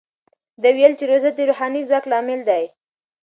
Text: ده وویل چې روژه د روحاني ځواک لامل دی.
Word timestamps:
ده 0.61 0.69
وویل 0.71 0.93
چې 0.99 1.03
روژه 1.09 1.31
د 1.35 1.39
روحاني 1.49 1.81
ځواک 1.89 2.05
لامل 2.11 2.41
دی. 2.49 2.63